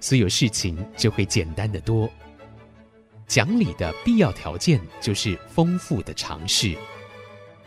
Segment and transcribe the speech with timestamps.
[0.00, 2.08] 所有事情就会简单得多。
[3.26, 6.76] 讲理的必要条件就是丰富的尝试。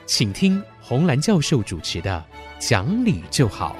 [0.05, 2.26] 请听红蓝教授主持的
[2.68, 3.76] 《讲理就好》。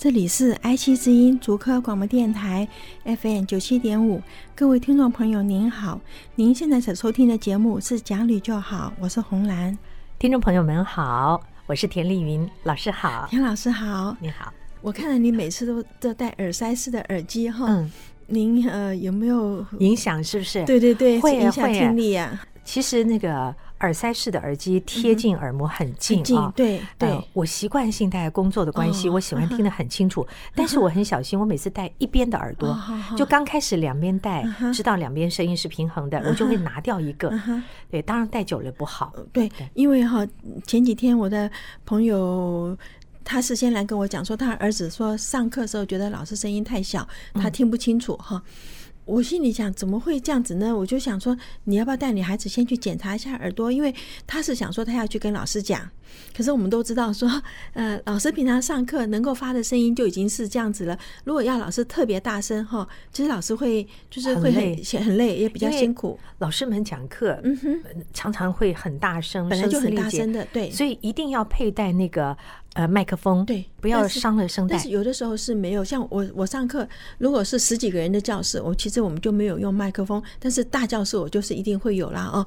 [0.00, 2.66] 这里是 IC 之音竹科广播电台
[3.04, 4.22] FM 九七点五，
[4.54, 6.00] 各位听众朋友您好，
[6.36, 9.76] 您现在所收听的节目是讲理就好，我是红兰。
[10.18, 14.50] 听众朋友们好，我是田丽云老师好，田老师好，你好。
[14.80, 17.92] 我看到你每次都都戴耳塞式的耳机哈，嗯，
[18.26, 20.24] 您呃有没有影响？
[20.24, 20.64] 是不是？
[20.64, 22.40] 对对对，会影响听力啊。
[22.64, 23.54] 其实那个。
[23.80, 32.76] 耳塞式的耳机贴近耳膜很近啊，对对，我习惯性戴工作的关系，我喜欢听得很清楚， 但是我很小心，我每次戴一边的耳朵，
[33.16, 37.32] 就刚开始两边戴，知道两边声音是平衡的，我就会拿掉一个。
[37.90, 39.12] 对，当然戴久了不好。
[39.32, 40.26] 对，因为哈
[40.66, 41.50] 前几天我的
[41.86, 42.76] 朋友
[43.24, 48.42] 他事先来跟我讲说，他儿子说上课时候觉得老师声音太小，他听不清楚哈。
[49.10, 50.76] 我心里想，怎么会这样子呢？
[50.76, 53.72] 我就想说，你要不要带你孩子先去检查一下耳朵？
[53.72, 53.92] 因为
[54.26, 55.88] 他是想说他要去跟老师讲。
[56.36, 57.28] 可是我们都知道说，
[57.74, 60.98] 呃，老师平常上课能够发的声音就已经是这样子了。
[61.24, 66.18] 如果要老师特别大声哈，其实老师会就是会很很累，累，也比较辛苦。
[66.38, 67.82] 老师们讲课，嗯哼，
[68.12, 72.36] 常常会很大声，本来就很大声的，对，所以一定要佩戴那个。
[72.74, 74.76] 呃，麦克风对，不要伤了声带。
[74.76, 76.86] 但是有的时候是没有，像我我上课，
[77.18, 80.22] 如果是十几个人的教室，我其实我们就没有用麦克风。
[80.38, 82.46] 但是大教室我就是一定会有啦哦。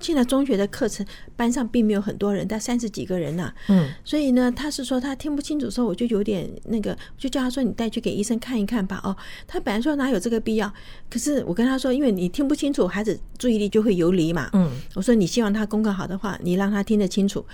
[0.00, 1.04] 现在中学的课程
[1.34, 3.52] 班上并没有很多人，但三十几个人呐。
[3.68, 3.88] 嗯。
[4.04, 9.00] 所以呢，他是说他听不清楚的时候，我就有点那个，就叫他说你带去给医生看一看吧。
[9.02, 9.16] 哦，
[9.48, 10.72] 他本来说哪有这个必要，
[11.10, 14.48] 可是我跟他说，因为你听不清楚，孩子注意力就会游离嘛。
[14.52, 14.70] 嗯。
[14.94, 17.44] 我说你希望他功课好的话，你让他听得清楚，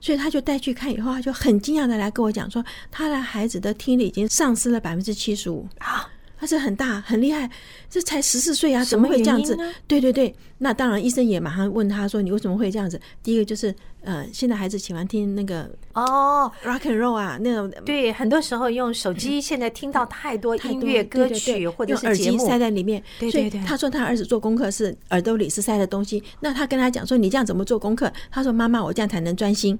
[0.00, 1.60] 所以他就带去看以后，他就很。
[1.60, 6.08] 惊讶的来跟我讲说，他的孩子的听力已经丧失了百分之七十五啊，
[6.38, 7.50] 他是很大很厉害，
[7.88, 9.58] 这才十四岁啊，怎么会这样子？
[9.86, 26.22] 对对对，那当然，医生也马上问他说：“你为什么会这样子？”第一个就是，呃，现在孩子喜欢听那个哦，rock and roll 啊，那种对，很多时候用手机现在听到太多音乐歌曲或者是耳机塞在里面，对，对他说他儿子做功课是耳朵里是塞的东西。
[26.40, 29.78] 那他跟他讲说：“你这样怎么做功课？”他说：“妈妈，我这样才能专心。”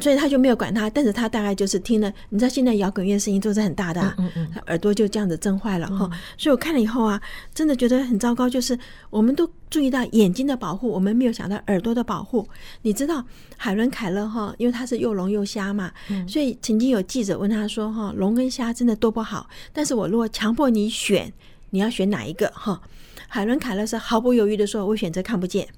[0.00, 6.10] 所以他就没有管他，但是他大概就是听了，你知道现在摇滚乐声音都是很大的，啊，嗯嗯，他耳朵就这样子震坏了哈。
[6.36, 7.20] 所以我看了以后啊，
[7.54, 8.48] 真的觉得很糟糕。
[8.48, 8.78] 就是
[9.10, 12.46] 我们都注意到眼睛的保护，我们没有想到耳朵的保护。
[12.82, 13.24] 你知道
[13.56, 15.92] 海伦凯勒哈，因为他是又聋又瞎嘛，
[16.28, 21.32] 所以曾经有记者问他说哈，聋跟瞎真的都不好，但是我如果强迫你选，
[21.70, 22.80] 你要选哪一个哈？
[23.28, 25.68] 海伦凯勒是毫不犹豫的说，我选择看不见。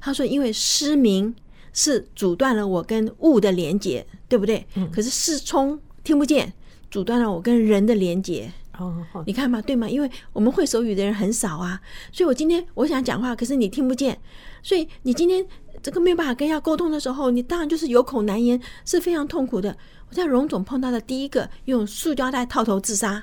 [0.00, 1.34] 他说因为失明。
[1.78, 4.66] 是阻断了我跟物的连接，对不对？
[4.74, 4.90] 嗯。
[4.90, 6.52] 可是失聪听不见，
[6.90, 8.52] 阻断了我跟人的连接。
[8.76, 9.88] 哦，你看嘛，对吗？
[9.88, 11.80] 因为我们会手语的人很少啊，
[12.12, 14.18] 所以我今天我想讲话，可是你听不见，
[14.60, 15.46] 所以你今天
[15.80, 19.76] 这个没有办法跟人家沟通的时候，你当然就是有口难言，是非常痛苦的。
[20.08, 23.22] 我在荣总碰到的第一个用塑胶袋套头自杀，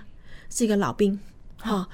[0.49, 1.19] 是一个老兵，
[1.57, 1.87] 哈、哦，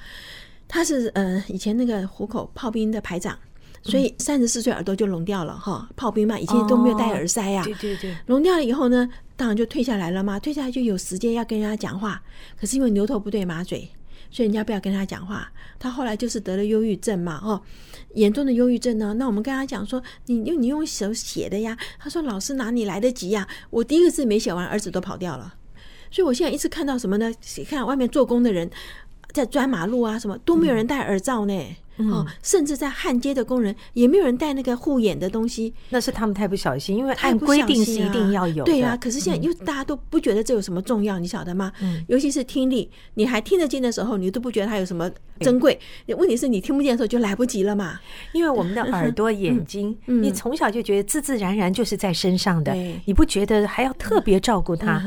[0.68, 3.36] 他是呃以前那个虎口炮兵的排长。
[3.82, 7.64] 所以三十四岁耳朵就聋掉了哈，炮兵嘛，以前都没有戴耳塞呀。
[7.64, 10.38] 对对对，聋掉了以后呢，当然就退下来了嘛。
[10.38, 12.22] 退下来就有时间要跟人家讲话，
[12.58, 13.90] 可是因为牛头不对马嘴，
[14.30, 15.50] 所以人家不要跟他讲话。
[15.80, 17.60] 他后来就是得了忧郁症嘛，哦，
[18.14, 19.14] 严重的忧郁症呢。
[19.14, 21.76] 那我们跟他讲说，你用你用手写的呀。
[21.98, 23.48] 他说老师哪里来得及呀？
[23.70, 25.54] 我第一个字没写完，儿子都跑掉了。
[26.08, 27.32] 所以我现在一直看到什么呢？
[27.68, 28.70] 看外面做工的人
[29.32, 31.76] 在钻马路啊，什么都没有人戴耳罩呢。
[31.98, 38.64] 哦，甚至在焊接的工人也没有人带那个护眼的东西，那是他们太不小心，因为按规定是一定要有。
[38.64, 41.72] 对啊，可是现在因为大家都不觉得这有什么重要，你晓得吗？
[42.08, 45.10] 尤其是听力，你还听得见的时候，你都不觉得它有什么
[45.40, 45.78] 珍贵。
[46.16, 48.00] 问题是你听不见的时候就来不及了嘛。
[48.32, 52.74] 因为我们的耳朵、 眼睛，你从小就觉得自自然然就是在身上的，
[53.04, 55.02] 你不觉得还要特别照顾它？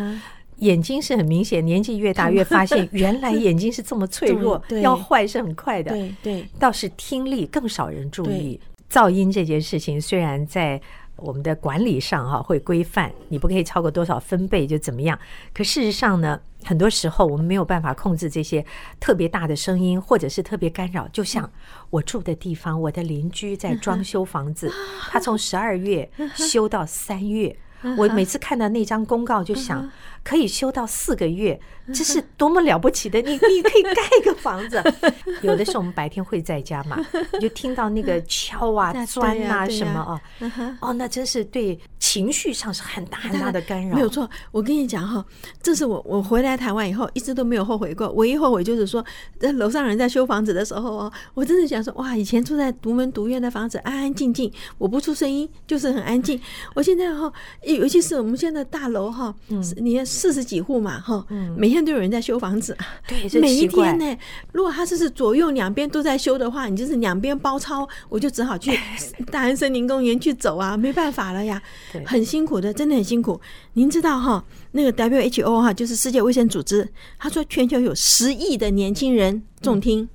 [0.57, 5.92] 眼睛是很明显，年纪越大 越发现，原来眼睛是这么脆弱， 要坏是很快的。
[5.92, 8.60] 对对，倒是听力更少人注意。
[8.90, 10.80] 噪音这件事情，虽然在
[11.18, 15.18] 我们的管理上哈会规范，你不可以超过多少分贝就怎么样。
[15.54, 18.63] 可事实上呢，很多时候我们没有办法控制这些
[19.00, 21.07] 特别大的声音，或者是特别干扰。
[21.10, 21.50] 就像
[21.90, 24.72] 我住的地方，我的邻居在装修房子，
[25.10, 27.56] 他从十二月修到三月。
[27.98, 29.88] 我每次看到那张公告，就想
[30.25, 31.57] 可以修到四个月，
[31.94, 33.22] 这是多么了不起的！
[33.22, 34.83] 你你可以盖一个房子。
[35.44, 36.98] 有的时候我们白天会在家嘛，
[37.33, 40.51] 你就听到那个敲啊、钻啊什么哦，
[40.81, 43.95] 哦，那真是对情绪上是很大很大的干扰。
[43.95, 45.24] 没有错，我跟你讲哈，
[45.62, 48.10] 这是我我回来台湾以后一直都没有后悔过。
[48.13, 49.06] 唯一后悔就是说，
[49.39, 56.42] 在楼上人在修房子的时候哦，我真的想说哇，以前住在独门独院的房子，安安静静，我不出声音就是很安静。
[56.74, 57.31] 我现在哈
[57.62, 61.26] 尤其是我们现在大楼哈，嗯你看四十几户嘛哈，
[61.58, 62.76] 每天都有人在修房子，
[63.08, 64.18] 对，每一天呢。
[64.54, 68.72] 如果他是是左右两边都在修的话，你就是两边包抄，我就只好去
[69.30, 71.62] 大安森林公园去走啊，没办法了呀，
[72.06, 73.40] 很辛苦的，真的很辛苦。
[73.74, 76.88] 您知道哈，那个 WHO 哈，就是世界卫生组织，
[77.20, 80.08] 他说全球有十亿的年轻人重听，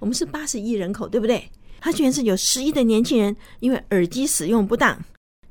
[0.00, 1.48] 我们是八十亿人口，对不对？
[1.80, 4.98] 他居然是有十亿的年轻人因为耳机使用不当。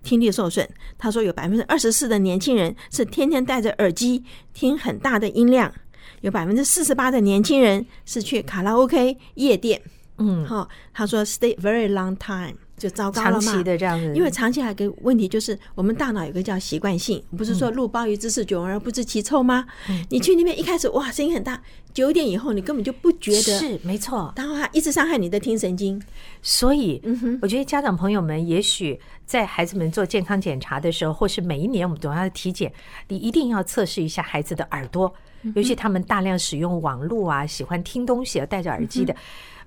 [0.06, 0.66] 听力受损，
[1.00, 4.24] 他说有百分之二十四的年轻人是天天戴着耳机
[4.54, 5.74] 听很大的音量，
[6.22, 9.82] 有百分之四十八的年轻人是去卡拉 OK 夜店，
[10.20, 12.56] 嗯，好，他说 stay very long time。
[12.78, 19.66] 就糟糕了嘛，长期的这样子，因为长期还有个问题就是，我们大脑有个叫习惯性，不是说入鲍鱼之肆久而不知其臭吗？
[20.10, 21.62] 你去那边一开始哇，声音很大，
[21.94, 26.02] 九点以后你根本就不觉得，是没错，然后它一直伤害你的听神经。
[26.42, 32.72] 所以，嗯我觉得家长朋友们也许在孩子们做健康检查的时候，或是每一年我们都要体检，
[33.08, 35.14] 你一定要测试一下孩子的耳朵，
[35.56, 39.16] 尤其他们大量使用网络啊，喜欢听东西啊，戴着耳机的。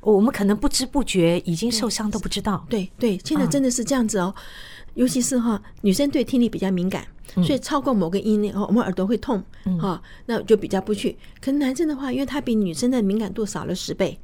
[0.01, 2.65] 我们可能不知不觉已经受伤都不知道。
[2.69, 4.35] 对对，现在真的是这样子哦。
[4.95, 9.41] 尤其是哈，女生对听力比较敏感，所以超过某个音哦，我们耳朵会痛
[9.81, 11.17] 哈，那就比较不去。
[11.41, 14.19] 可能男生的话，因为他比女生的敏感度少了十倍，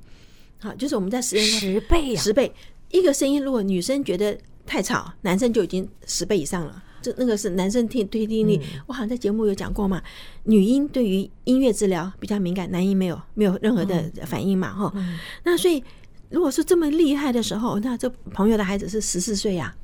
[0.59, 2.53] 好，就是我们在实验十倍啊，十倍
[2.91, 4.37] 一个声音，如果女生觉得
[4.67, 6.82] 太吵，男生就已经十倍以上了。
[7.05, 10.03] 这那个是男生听推听力，我好像在节目有讲过嘛。
[10.45, 14.91] 女音对于音乐治疗比较敏感，男音没有没有任何的反应嘛，哈。
[15.45, 15.85] 那所以
[16.31, 19.77] 如果是这么厉害的时候，那这朋友的孩子是十四岁呀。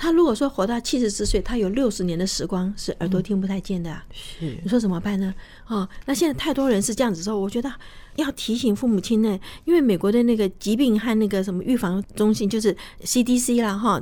[0.00, 4.56] 他如果说活到七十四岁，他有六十年的时光是耳朵听不太见的，是。
[4.62, 5.34] 你说怎么办呢？
[5.66, 7.68] 哦，那现在太多人是这样子说，我觉得
[8.14, 14.00] 要提醒父母亲呢，因为美国的那个疾病和那个什么预防中心就是 CDC 啦哈，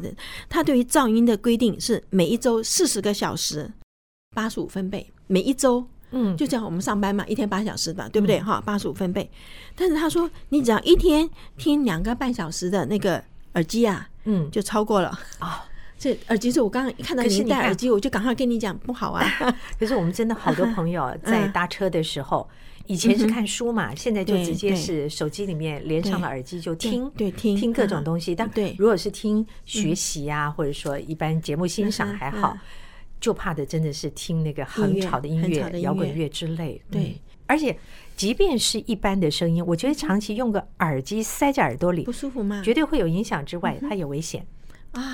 [0.50, 3.72] 他对于噪音的规定是每一周四十个小时，
[4.34, 8.38] 八十五分贝，每一周，嗯，就像我们上班嘛，一天八小时吧，对不对？
[8.38, 9.30] 哈，八十五分贝，
[9.74, 11.26] 但是他说你只要一天
[11.56, 15.08] 听两个半小时的那个耳机啊，嗯，就超过了。
[15.38, 15.64] 啊。
[15.98, 19.26] 这耳机是我刚刚一看到你戴耳机，我就赶快跟你讲不好啊。
[19.80, 22.46] 可是我们真的好多朋友 在搭车的时候，
[22.86, 28.34] 以前是看书嘛，现在就直接是手机里面连上了耳机就听，对，听听各种东西。
[28.34, 32.56] 但如果是听学习啊，或者说一般节目欣赏还好，
[33.18, 36.80] 就怕的真的是听那个很吵的音乐、摇滚乐之类。
[36.90, 37.74] 对，而且
[38.14, 42.60] 即便是一般的声音，我觉得长期用个耳机塞在耳朵里不舒服吗？
[42.62, 44.46] 绝对会有影响之外，它有危险。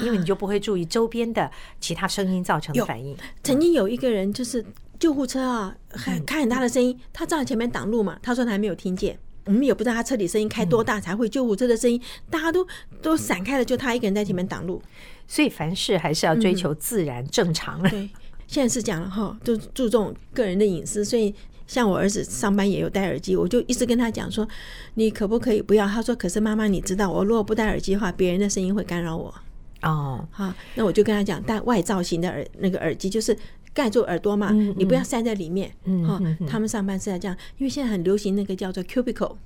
[0.03, 3.17] 因为你就不会注意周边的其他声音造成的反应。
[3.43, 4.65] 曾经有一个人就是
[4.99, 9.19] 救护车啊，很开很大的声音，他站在前面挡路嘛，他说他还没有听见。
[9.45, 12.65] 我们也不知道他车里声音开多大才会救护车的声音，大家都
[13.01, 14.81] 都闪开了，就他一个人在前面挡路。
[15.27, 17.83] 所以凡事还是要追求自然正常。
[17.83, 18.09] 对，
[18.47, 21.05] 现在是讲了哈，就注重个人的隐私。
[21.05, 21.35] 所以
[21.67, 24.47] 像我儿子上班也有戴耳机，我就一直跟他讲说，
[24.95, 25.89] 你可不可以不要？
[25.89, 29.35] 他说，可是妈妈你知道，我如果不戴耳机的话，别人的声音会干扰我。
[29.83, 33.37] 哦，好，那我就跟他讲，戴外造型的耳那个耳机，就是
[33.75, 35.73] 盖住耳朵嘛，你不要塞在里面。
[35.85, 39.37] 嗯，哈，他们上班是要这样，因为现在很流行那个叫做 cubicle，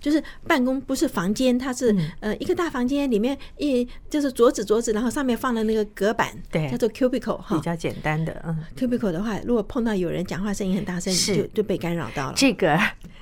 [0.00, 8.42] 就是办公不是房间，它是呃一个大房间里面一就是桌子桌子，然后上面放了那个隔板，对，叫做 cubicle 哈，比较简单的。
[8.46, 12.34] 嗯，cubicle 的话，如果碰到有人讲话声音很大声，就就被干扰到了。
[12.36, 12.78] 这个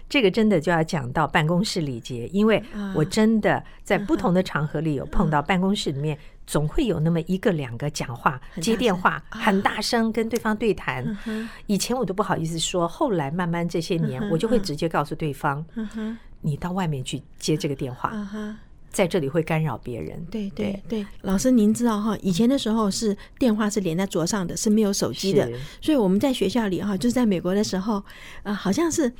[0.09, 2.62] 这个真的就要讲到办公室礼节，因为
[2.95, 6.19] 我真的在不同的场合里有碰到办公室里面。
[6.47, 11.17] 总会有那么一个两个讲话接电话很大声跟对方对谈，
[11.67, 15.64] 以前我都不好意思说，后来慢慢这些年我就会直接告诉对方，
[16.41, 18.13] 你到外面去接这个电话，
[18.91, 20.25] 在这里会干扰别人。
[20.31, 28.03] 对对对，老师您知道哈，以前的时候是电话是连在桌上的，是没有手机的，所以我们在学校里哈，就是在美国的时候，
[28.43, 29.13] 呃，好像是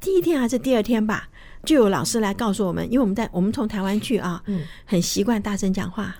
[0.00, 1.28] 第一天还是第二天吧，
[1.64, 4.42] 就有老师来告诉我们，因为我们在我们从台湾去啊，
[4.84, 6.14] 很习惯大声讲话。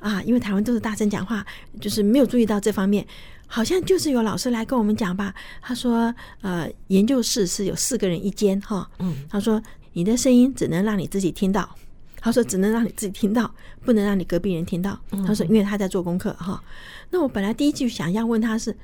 [0.00, 1.44] 啊，因为台湾都是大声讲话，
[1.80, 3.04] 就是没有注意到这方面。
[3.48, 9.60] 好像就是有老师来跟我们讲吧，他说，呃，研究室是有四个人一间哈，嗯，他说
[9.96, 11.66] 你的声音只能让你自己听到，
[12.20, 13.50] 他说只能让你自己听到，
[13.82, 15.00] 不能让你隔壁人听到。
[15.26, 16.62] 他说因为他在做功课哈，
[17.08, 18.76] 那我本来第一句想要问他是，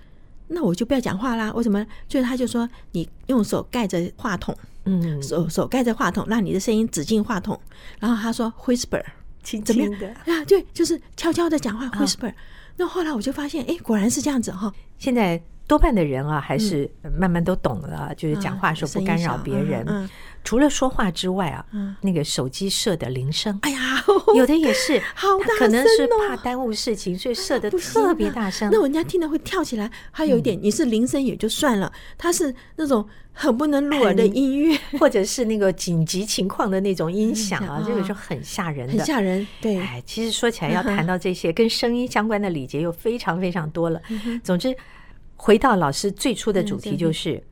[0.49, 1.87] 那我就不要讲话啦，为什么？
[2.09, 7.61] 所以他就说你用手盖着话筒，嗯，手手盖着话筒，让你的声音只进话筒。
[8.01, 9.05] 然后他说 whisper，
[9.43, 12.33] 轻轻的啊，对，就是悄悄的讲话 whisper。
[12.79, 14.73] 那后来我就发现，哎，果然是这样子哈。
[14.99, 15.39] 现在
[15.73, 16.87] 多半的人啊，还是
[17.19, 20.07] 慢慢都懂了，就是讲话时候不干扰别人。
[20.45, 21.65] 除了说话之外啊，
[22.03, 24.05] 那个手机设的铃声，哎呀，
[24.37, 28.69] 有的也是， 好大声哦，可能是怕耽误事情，所以设的特别大声。
[28.71, 29.91] 那人家听了会跳起来。
[30.11, 39.47] 还有一点，你是铃声也就算了，它是那种很不能入耳的音乐，或者是那个紧急情况的那种音响啊，这个就很吓人的，很吓人。
[39.63, 43.99] 对，哎，其实说起来要谈到这些跟声音相关的礼节，又非常非常多了。
[44.45, 44.77] 总之，
[45.43, 47.43] 回到老师最初的主题就是。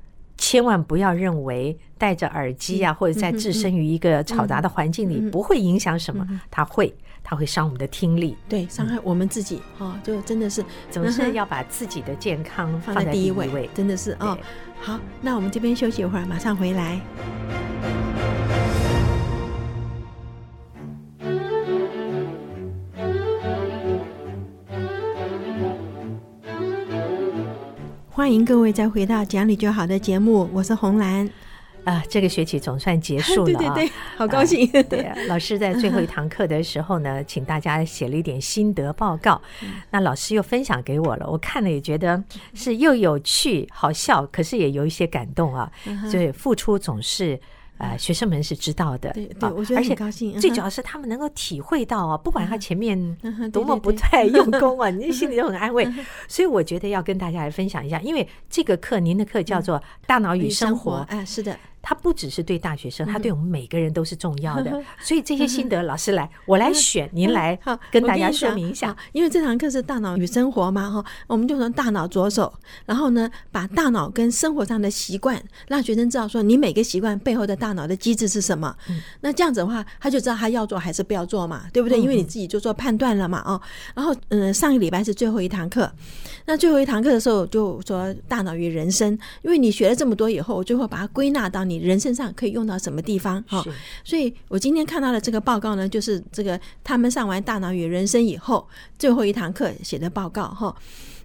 [0.42, 6.90] 千万不要认为戴着耳机啊，或者在置身于一个嘈杂的环境里不会影响什么，它会，
[7.22, 14.38] 它会伤我们的听力，对，伤害我们自己哦，就真的是总是要把自己的健康放在第一位，真的是哦。
[14.80, 16.98] 好，那我们这边休息一会儿，马上回来。
[28.30, 31.28] 欢迎各位再回到讲理就好的节目，我是红兰。
[31.82, 34.64] 啊，这个学期总算结束了，啊， 对对对，好高兴。
[34.72, 39.42] 啊对啊，老师在最后一堂课的时候呢，请大家写了一点心得报告。
[39.90, 42.22] 那老师又分享给我了，我看了也觉得
[42.54, 45.68] 是又有趣、好笑，可是也有一些感动啊。
[46.08, 47.40] 所以付出总是。
[47.80, 50.38] 呃，学生们是知道的，对对，我觉得很高兴。
[50.38, 53.16] 最主要是他们能够体会到啊，不管他前面
[53.50, 55.88] 多么不太用功啊， 你心里都很安慰。
[56.28, 61.58] 所以我觉得要跟大家来分享一下，因为这个课，您的课叫做《大脑与生活》，哎，是的。
[61.82, 64.70] 它不只是对大学生，它对我们每个人都是重要的。
[65.00, 67.58] 所以这些心得，老师来，我来选，您来
[67.90, 68.94] 跟大家说明一下。
[69.12, 72.52] 因为这堂课是大脑与生活嘛，哈，我们就从大脑着手，
[72.84, 78.76] 然后呢，把大脑跟生活上的习惯，让学生知道说，你每个习惯背后的大脑的机制是什么。
[79.22, 81.98] 那这样子的话，他就知道他要做还是不要做嘛，对不对？
[81.98, 83.58] 因为你自己就做判断了嘛，哦。
[83.94, 85.90] 然后，嗯，上个礼拜是最后一堂课，
[86.44, 91.64] 那最后一堂课的时候就说大脑与人生，因为你学了这么多以后，我最后把它归纳到。
[91.70, 93.42] 你人身上可以用到什么地方？
[93.46, 93.64] 哈，
[94.04, 100.76] 所以我今天看到的这个报告呢，就是这个他们上完《大脑与人生》以后最后一堂课写的报告，哈。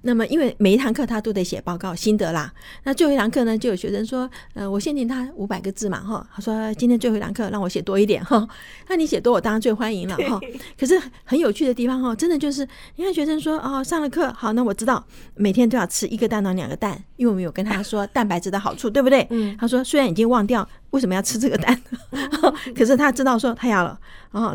[0.06, 2.54] 那么，因为每一堂课他都得写报告心得啦。
[2.84, 8.48] 那最后一堂课呢，就有学生说：“呃，我限定他五百个字嘛，哈。”他说：“今天最后一堂课让我写多一点，哈。
[8.88, 10.40] ”那你写多，我当然最欢迎了，哈。
[10.80, 19.58] 可是很有趣的地方，哈，真的就是，你看学生说：“哦，上了课，好，那我知道每天都要吃一个蛋到两个蛋，因为我们有跟他说蛋白质的好处，对不对？”嗯。
[19.60, 21.78] 他说：“虽然已经忘掉。”为什么要吃这个蛋？
[22.74, 24.00] 可是他知道说他要了，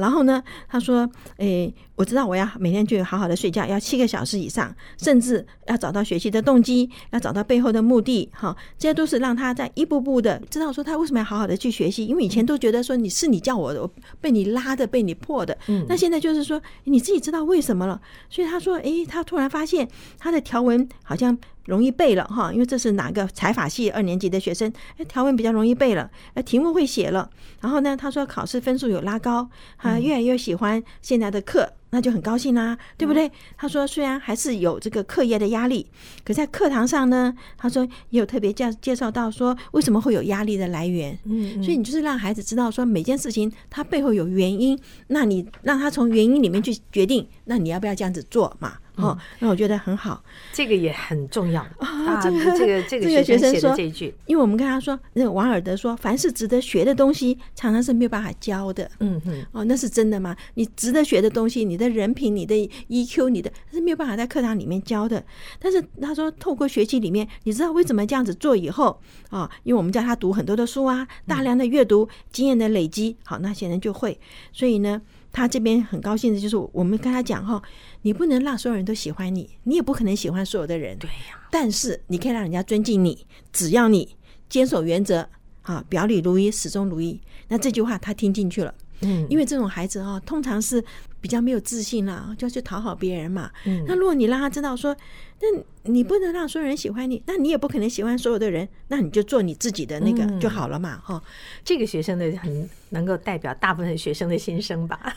[0.00, 1.06] 然后呢，他说
[1.36, 12.06] ：“诶，我知道我要每天就好好的睡觉，要七个小时以上，甚至要找到学习的动机，要找到背后的目的，哈，这些都是让他在一步步的知道说他为什么要好好的去学习。
[12.06, 18.00] 因为以前都觉得说你是你叫我的，我被你拉的，被你破的，嗯，那现在就是说你自己知道为什么了。
[18.30, 19.86] 所以他说：诶，他突然发现
[20.18, 21.36] 他的条文好像。”
[21.70, 29.48] 容易背了哈，因为这是哪个财法系二年级的学生，哎，条文比较容易背了，哎，题目会写了，然后呢，他说考试分数有拉高，
[29.78, 31.74] 他越来越喜欢现在的课。
[31.90, 33.30] 那就很高兴啦、啊，对不对？
[33.56, 35.86] 他说，虽然还是有这个课业的压力，
[36.24, 41.18] 可在课堂上呢，他说也有特别介介绍到说为什么会有压力的来源。
[41.24, 44.78] 嗯，所以你就是让孩子知道说每件事情它背后有原因，
[45.08, 48.74] 那你让他从原因里面去决定，那你要不要这样子做嘛？
[48.96, 52.20] 哦，那我觉得很好，这个也很重要啊。
[52.22, 58.90] 这个这个这个学生写的这一句，因为我们跟他说，那个王尔德说，凡是值得学的东西，常常是没有办法教的。
[59.00, 60.36] 嗯嗯，哦，那是真的吗？
[60.54, 61.79] 你值得学的东西，你。
[61.80, 62.54] 的人品、你的
[62.88, 65.24] EQ、你的是没有办法在课堂里面教的。
[65.58, 69.50] 但是他说，透过学习里面，你知道为什么这样子做以后啊？
[69.64, 74.20] 因为我们叫他读很多的书啊，大量的阅读、经验的累积，好，那些人就会。
[74.52, 75.00] 所以呢，
[75.32, 77.60] 他这边很高兴的就是，我们跟他讲哈，
[78.02, 80.96] 你不能让所有人都喜欢你，你也不可能喜欢所有的人。
[80.98, 81.48] 对呀。
[81.50, 84.16] 但是你可以让人家尊敬你，只要你
[84.48, 85.28] 坚守原则
[85.62, 87.20] 啊，表里如一，始终如一。
[87.48, 88.72] 那这句话他听进去了。
[89.02, 90.84] 嗯，因为这种孩子哈，通常是
[91.20, 93.50] 比较没有自信啦，就要去讨好别人嘛。
[93.66, 94.96] 嗯，那如果你让他知道说，
[95.40, 101.00] 那你不能让所有人喜欢你，那你也不可能喜欢所有的人，那你就做你自己的那个就好了嘛。
[101.02, 101.22] 哈、嗯，
[101.64, 105.14] 这个学生的很能够代表大部分学生的心声吧。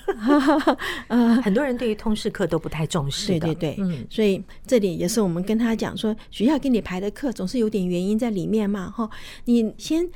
[1.07, 3.27] 呃，很多人对于通识课都不太重视。
[3.27, 8.89] 对对对，嗯，所以这里也是我们跟他讲说，学校给你排的课总是有点原因在里面嘛。
[8.89, 9.10] 哈，
[9.45, 10.10] 你先。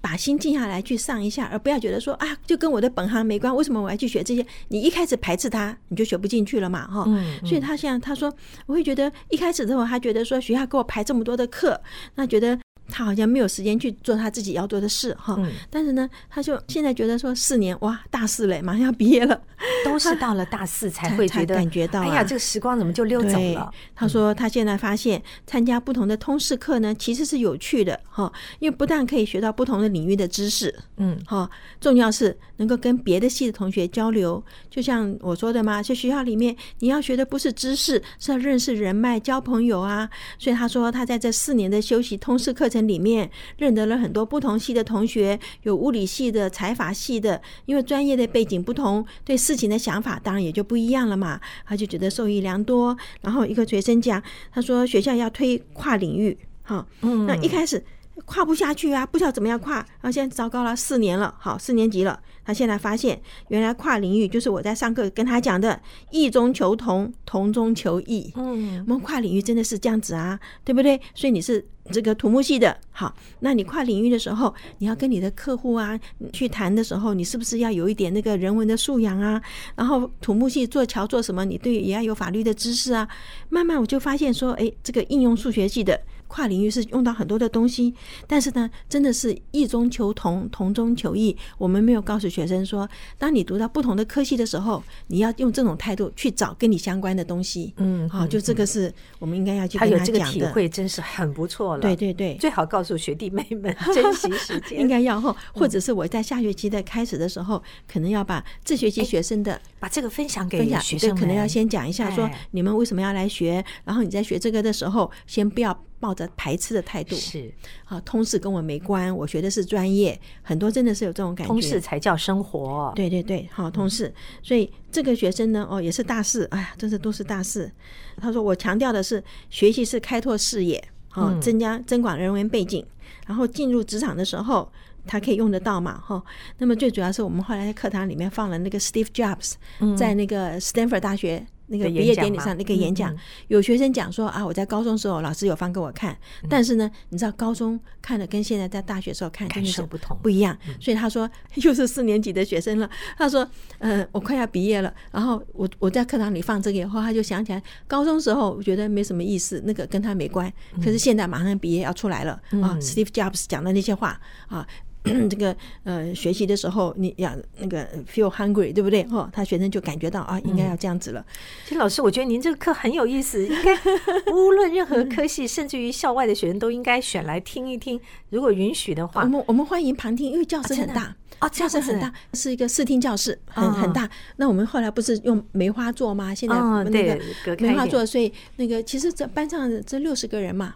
[0.00, 4.44] 把心静下来去上一下，而不要觉得说啊，就跟我的本行没关，为什么我要去学这些？
[4.68, 7.38] 你一开始排斥他，你就学不进去了嘛，哈、嗯。
[7.42, 8.32] 嗯、所以他现在他说，
[8.66, 11.80] 我会觉得一开始的时候，他觉得说学校给我排这么多的课，
[12.14, 12.58] 那觉得。
[12.88, 15.38] 他好像没有时间去做他自己要做的事哈，
[15.70, 19.38] 但是呢，他就现在觉得说四年哇，大四嘞，马上要毕业了，
[19.84, 23.70] 都是到了大四才会觉得感觉到，哎呀，这个时光怎么就溜走了？
[23.94, 31.48] 他说他现在发现参加不同的通识课呢，其实是有趣的哈，因为不但可以学到不同的领域的知识，嗯，哈，
[31.80, 40.08] 重要是能够跟别的系的同学交流，就像我说的嘛，在学校里面你要学的不是知识，是要认识人脉、交朋友啊。
[40.38, 42.77] 所以他说他在这四年的休息通识课程。
[42.86, 51.40] 里面认得了很多不同系的同学，有物理系的、财法系的，因为专业的背景不同，对事情的想法当然也就不一样了嘛。
[51.64, 52.96] 他就觉得受益良多。
[53.22, 57.82] 然后一个学生讲，他说学校要推跨领域，哈，嗯，那一开始
[58.28, 62.20] 跨不下去啊，不知道怎么样跨，然后现在糟糕了，四年了，好，四年级了。
[62.44, 65.78] 他现在发现，原来跨领域就是我在上课跟他讲的
[66.12, 68.30] “异中求同，同中求异”。
[68.36, 70.98] 嗯，我们跨领域真的是这样子啊，对不对？
[71.14, 75.98] 所以你是这个土木系的，好，那你跨领域的时候，你要跟你的客户啊
[76.32, 79.40] 去谈的时候，你是不是要有一点那个人文的素养啊？
[79.74, 83.06] 然后土木系做桥做什么，你对也要有法律的知识啊。
[83.50, 85.98] 慢慢我就发现说，哎，这个应用数学系的。
[86.28, 87.92] 跨领域是用到很多的东西，
[88.26, 91.36] 但是呢，真的是异中求同，同中求异。
[91.56, 97.72] 我们没有告诉学生说，当你读到不同的科系的时候，你要用这种态度去找跟你相关的东西。
[97.78, 100.06] 嗯，好，就这个是我们应该要去跟他讲的。
[100.06, 101.82] 他有这个体会，真是很不错了。
[101.82, 104.78] 对对对，最好告诉学弟妹们珍惜时间。
[104.80, 115.76] 应该要后，或者是我在下学期的开始的时候，可能要把这学期学生的把这个分享给学生，可能要先讲一下，说你们为什么要来学，然后你在学这个的时候，先不要。
[116.00, 117.52] 抱着排斥的态度是
[117.84, 121.48] 啊，通识跟我没关，我学的是专业，很多真的是有这种感觉。
[121.48, 124.12] 通识才叫生活，对对对，好，通识。
[124.42, 127.70] 所以这个学生呢，哦，也是大四，哎呀，真是都是大四。
[128.18, 132.84] 他说，我强调的是学习是开拓视野，好，增加增广人文背景，
[133.26, 134.70] 然后进入职场的时候，
[135.06, 136.22] 他可以用得到嘛，哈。
[136.58, 139.54] 那么最主要是我们后来在课堂里面放了那个 Steve Jobs
[139.96, 141.46] 在那个 Stanford 大学。
[141.68, 143.14] 那个毕业典礼上那个演讲，
[143.48, 146.16] 有学生讲说啊，我在高中时候老师有放给我看，
[146.48, 150.56] 但是呢，你知道高中看的跟现在在大学时候看感受不同，不一样。
[150.80, 152.90] 所以他说 又是四年级的学生了。
[153.16, 160.52] 他说，嗯，我快要毕业了，然后我我在课堂里放这个以后，他就想起来高中时候我觉得没什么意思，那个跟他没关。
[160.76, 164.66] 可是现在马上毕业要出来了啊，Steve Jobs 讲的那些话啊。
[165.28, 169.06] 这个呃，学习的时候你要那个 feel hungry，对不对？
[169.10, 171.24] 哦，他学生就感觉到啊，应该要这样子了。
[171.64, 173.76] 其实老师，我觉得您这个课很有意思，应该
[174.32, 178.00] 无论任何科系，甚至于校外的学生都应该选来听一听。
[178.30, 184.08] 如果允许的话，我们我们欢迎旁听，因为教室很大哦，教室很大，是一个视听教室，很很大。
[184.36, 186.34] 那我们后来不是用梅花座吗？
[186.34, 187.18] 现在我们那个
[187.58, 190.74] 梅花座，所以那个其实这班上这六十个人嘛。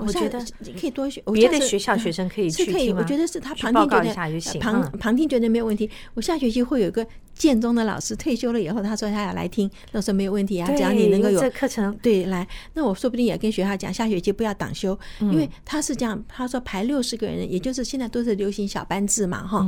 [0.00, 0.38] 我觉得
[0.80, 2.78] 可以多学，别的学校学生可以去听吗？
[2.78, 5.90] 是可以，我觉得是他旁听觉得旁旁听觉得没有问题。
[6.14, 19.66] 我下学期会有一个建中的老师退休了以后，他说他要来听，那时候没有问题啊，只要你能够有课程对来，那我说不定也跟学校讲，下学期不要党修，因为他是这样，他说排六十个人，也就是现在都是流行小班制嘛，哈。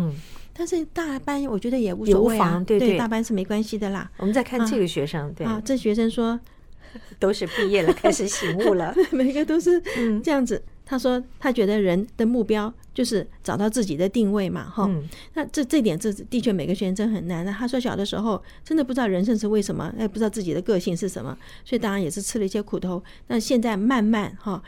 [0.55, 4.11] 但是大班我觉得也无所谓啊，对对，大班是没关系的啦。
[4.19, 6.39] 我们再看这个学生，对啊，这学生说。
[7.19, 8.95] 都是毕业了，开始醒悟了。
[9.13, 9.81] 每个都是
[10.23, 10.57] 这样子。
[10.57, 15.09] 嗯、他说，他觉得人的目标就是找到自己的定位嘛，哈、嗯。
[15.35, 17.53] 那这这点，这的确每个学生真很难那。
[17.53, 23.03] 他说，小的时候真的不知道人生是为什么，也不知道自己的个性是什么，所以当然也是吃了一些苦头。
[23.29, 24.63] 那现在慢慢哈，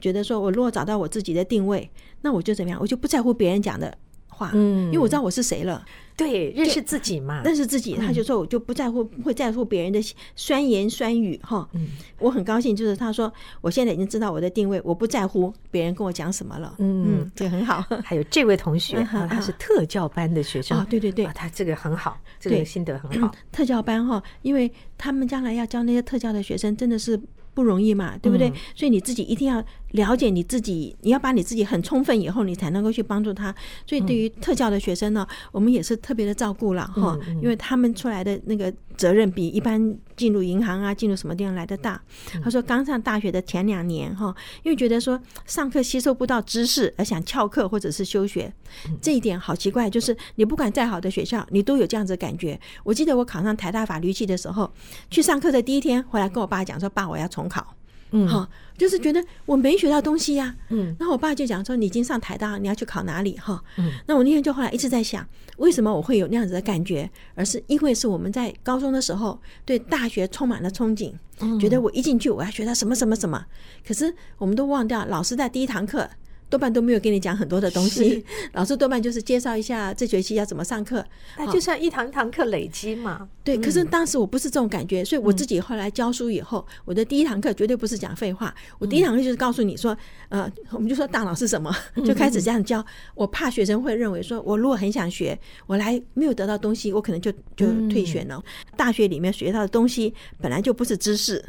[0.00, 1.90] 觉得说我如果找到我自己的定位，
[2.22, 3.96] 那我就怎么样，我就不在乎别人讲的
[4.36, 5.84] 话，嗯，因为我知道我是谁了。
[6.16, 10.00] 对，认识自己嘛，认识自己，他就说我就不在乎，不会在乎别人的
[10.34, 11.68] 酸言酸语哈。
[11.74, 16.74] 嗯，我很高兴，就是他说我现在已经知道我的定位，我不在乎别人跟我讲什么了。
[16.78, 17.84] 嗯，这个很好。
[18.02, 20.78] 还有这位同学，他是特教班的学生。
[20.78, 23.30] 哦，对对对，他这个很好，这个心得很好。
[23.52, 27.20] 特教班哈，因为他们将来要教那些特教的学生，真的是。
[27.56, 28.50] 不容易嘛，对不对？
[28.50, 33.54] 嗯、所以你自己一定要了解你自己，你要把你自己很充分以后，你才能够去帮助他。
[33.86, 42.00] 所以对于特教的学生呢，我们也是特别的照顾了哈，因为他们出来的那个责任比一般进入银行啊、进入什么地方来的大。
[42.42, 48.52] 他说刚上大学的前两年哈，因为觉得说上课吸收不到知识而想翘课或者是休学，
[49.00, 52.58] 这一点好奇怪，就是你不管再好的学校，你都有这样子的感觉。
[52.84, 54.70] 我记得我考上台大法律系的时候，
[55.10, 57.74] 去上课的第一天回来跟我爸讲说：“爸，我要重考。”
[58.10, 60.54] 嗯，好，就是觉得我没学到东西呀。
[60.68, 67.10] 嗯，然后我爸就讲说：“你已经上台大，你要去考哪里？”哈，嗯，那我那天就后来一直在想，为什么我会有那样子的感觉？
[67.34, 71.12] 而是因为是我们在高中的时候对大学充满了憧憬，
[71.58, 73.44] 觉得我一进去我要学到什么什么什么。
[73.86, 76.08] 可是我们都忘掉，老师在第一堂课。
[76.48, 81.04] 多半都没有跟你讲很多的东西，老师多半就是介绍一下这学期要怎么上课，
[81.36, 83.28] 那就像一堂一堂课累积嘛。
[83.42, 89.96] 对，可是当时我不是这种感觉，所以我自己后来教书以后，我的第一堂课绝对不是讲废话，我第一堂课就是告诉你说，
[90.28, 92.84] 呃，我们就说大脑是什么，就开始这样教。
[93.14, 98.42] 我怕学生会认为说，我如果很想学，我来没有得到东西，我可能就就退学了。
[98.76, 101.44] 大学里面学到的东西本来就不是知识，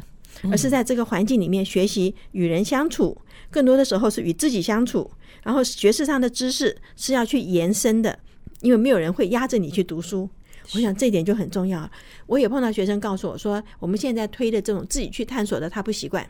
[0.50, 3.16] 而是在这个环境里面学习与人相处。
[3.50, 5.10] 更多的时候是与自己相处，
[5.42, 8.18] 然后学识上的知识是要去延伸的，
[8.60, 10.28] 因为没有人会压着你去读书。
[10.74, 11.90] 我想这一点就很重要。
[12.26, 16.28] 我也碰到学生告诉我说，我们现在推的这种自己去探索的，他不习惯，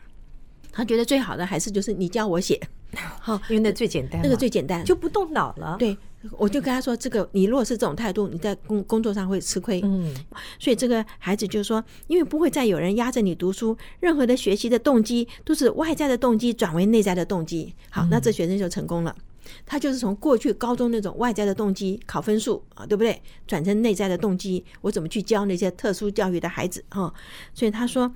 [0.71, 2.57] 他觉得最好的还是就是你教我写，
[3.19, 5.75] 好，因为那最简单，那个最简单，就不动脑了。
[5.79, 5.97] 对。
[6.37, 10.13] 我就跟他说：“这个你如果是这种态度，你在工工作上会吃亏。”嗯，
[10.59, 19.15] 所以这个孩子就说：“因为不会再有人压着你读书，任何的学习的动机都是外在的动机转为内在的动机。”好，那这学生就成功了。
[19.65, 23.21] 他就是从过去高中那种外在的动机考分数啊，对不对？
[23.47, 27.13] 转成内在的动机，我怎么去教那些特殊教育的孩子啊？
[27.53, 28.11] 所以他说，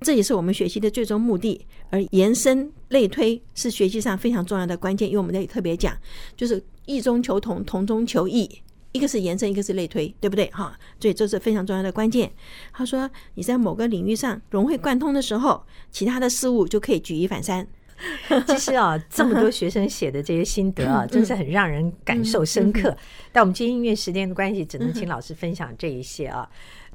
[0.00, 1.66] 这也是我们学习的最终目的。
[1.90, 5.96] 而延伸类推是学习上非常重要的关键，因为我们这里特别讲，
[6.36, 8.60] 就是异中求同，同中求异，
[8.92, 10.46] 一个是延伸，一个是类推，对不对？
[10.50, 12.30] 哈，所以这是非常重要的关键。
[12.72, 17.66] 他说，你在某个领域上融会贯通的时候，其他的事物就可以举一反三。
[18.46, 22.96] 其实啊，这么多学生写的这些心得啊，真是很让人感受深刻。
[23.32, 26.48] 但我们今天因为时间的关系，只能请老师分享这一些啊。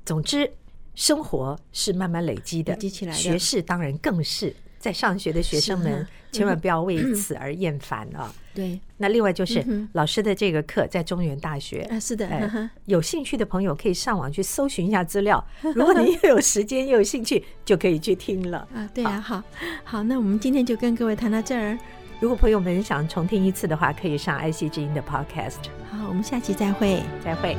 [0.05, 0.49] 总之，
[0.95, 3.17] 生活是慢慢累积的，积起来的。
[3.17, 4.55] 学士当然更是。
[4.83, 8.29] 在上学的学生们，千万不要为此而厌烦啊！
[8.53, 15.41] 对，那另外就是老师的这个课在中原大学啊，是的，有兴趣的朋友可以上网去搜寻一下资料。
[15.73, 18.85] 如果你又有时间又有兴趣，就可以去听了啊。
[18.93, 19.41] 对啊，好，
[19.85, 21.79] 好，那我们今天就跟各位谈到这儿。
[22.19, 25.63] 如果朋友们想重听一次的话，可以上 IC 之音的 Podcast。
[25.89, 27.55] 好，我们下期再会，再会。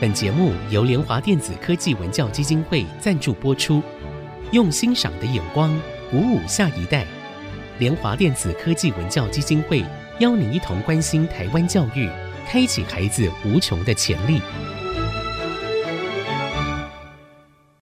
[0.00, 3.82] 本节目由联华电子科技文教基金会赞助播出。
[4.52, 5.78] 用欣赏的眼光
[6.10, 7.04] 鼓舞下一代，
[7.78, 9.84] 联华电子科技文教基金会
[10.20, 12.08] 邀您一同关心台湾教育，
[12.48, 14.40] 开启孩子无穷的潜力。